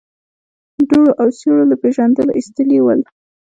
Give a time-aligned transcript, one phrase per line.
[0.89, 3.01] دوړو او سيورو له پېژندلو ايستلي ول.